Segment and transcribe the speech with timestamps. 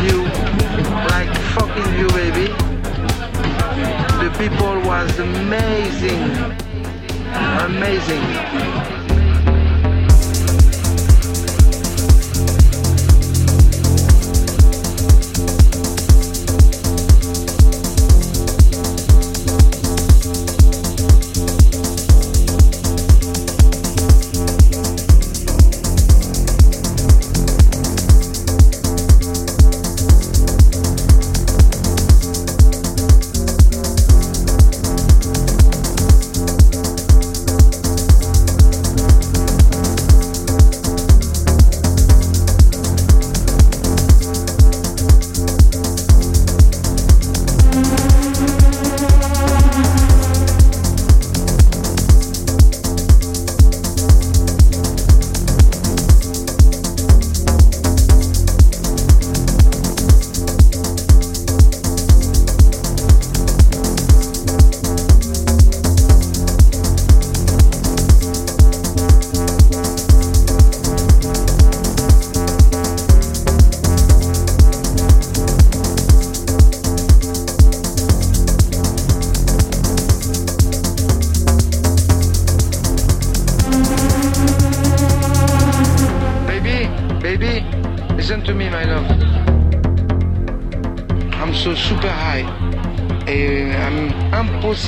[0.00, 0.22] view,
[1.10, 2.46] like fucking view, baby.
[4.22, 6.30] The people was amazing,
[7.60, 9.03] amazing.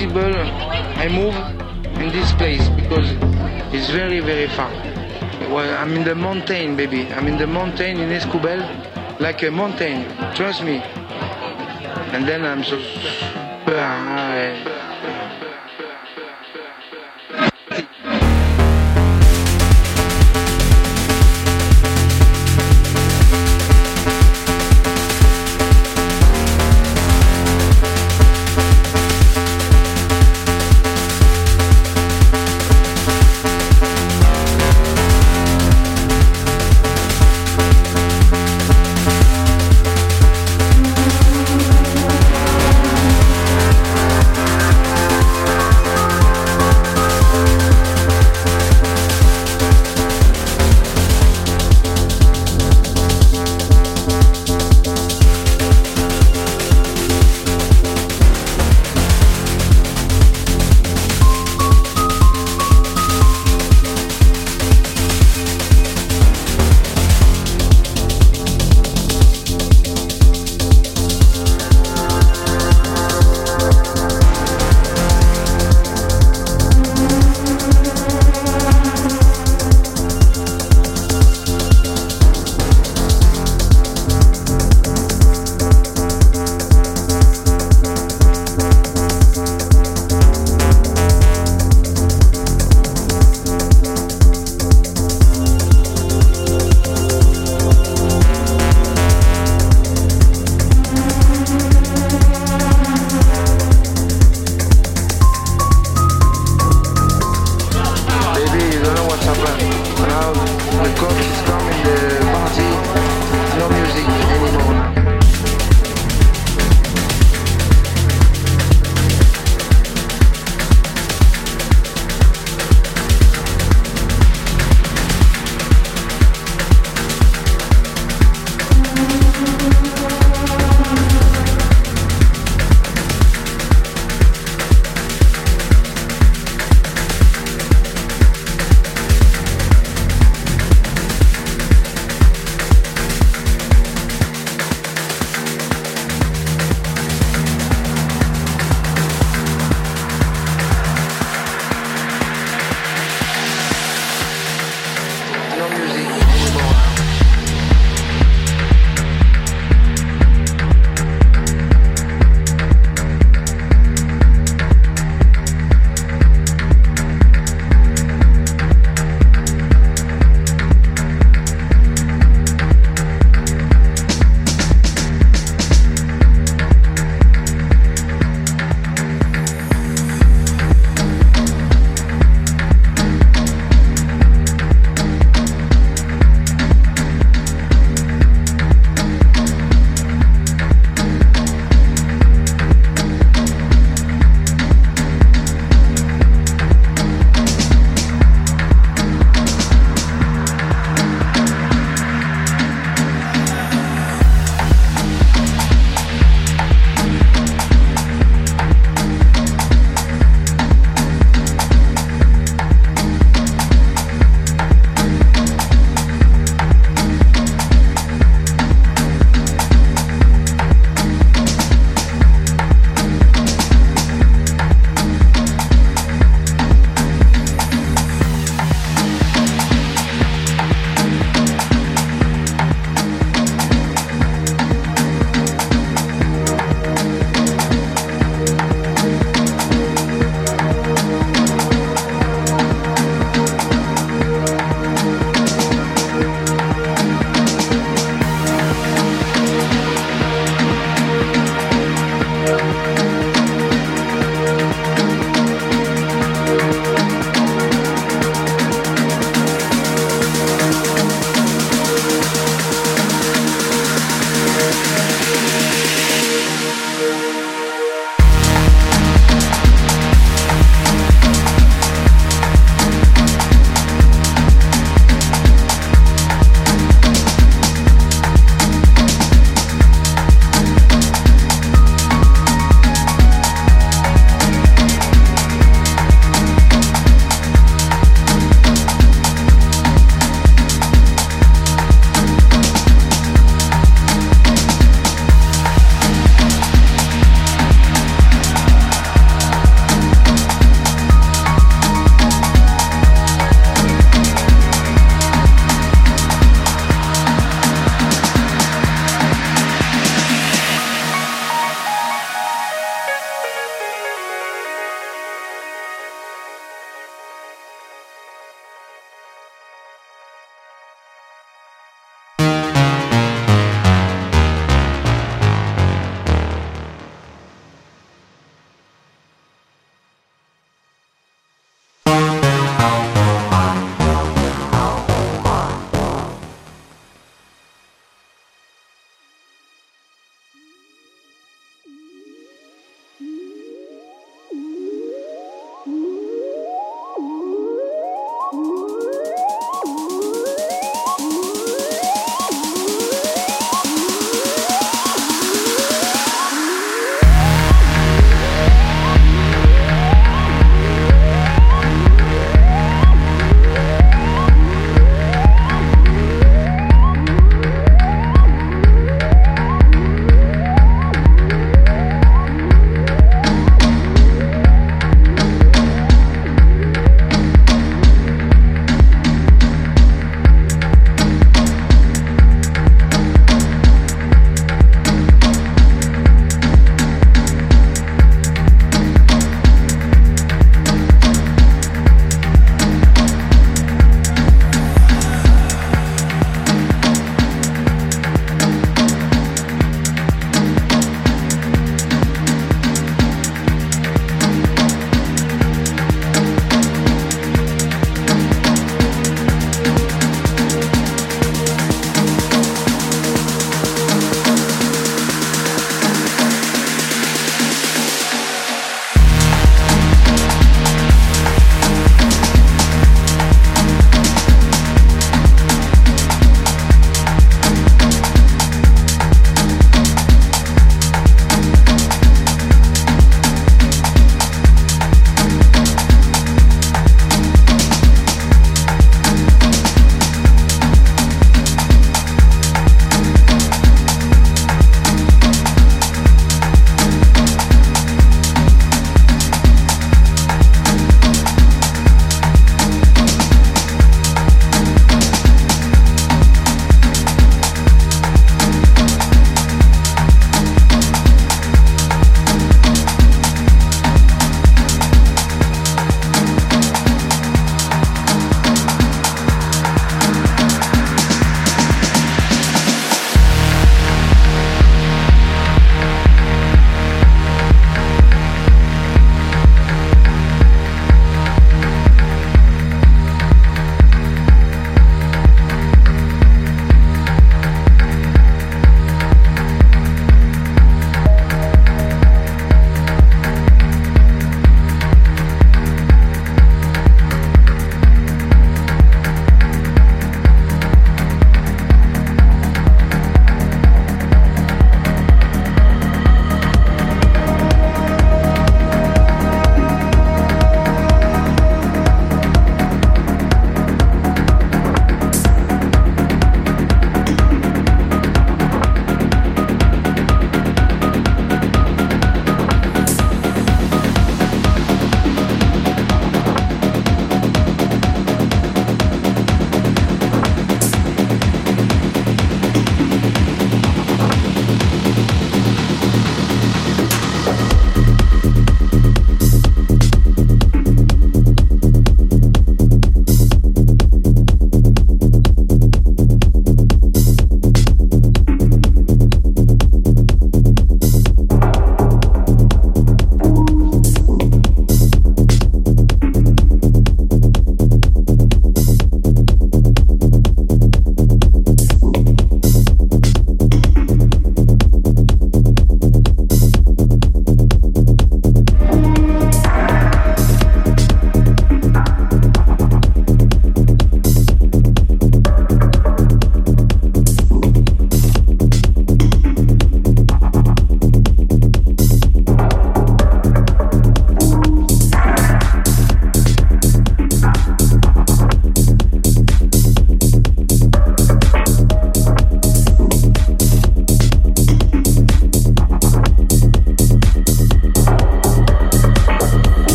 [0.00, 0.34] Impossible.
[0.98, 1.34] I move
[2.00, 3.10] in this place because
[3.74, 4.70] it's very, very far.
[5.50, 7.06] Well, I'm in the mountain, baby.
[7.12, 8.60] I'm in the mountain in Escobel,
[9.20, 10.04] like a mountain.
[10.34, 10.78] Trust me.
[12.12, 12.78] And then I'm so
[13.68, 14.75] ah, high.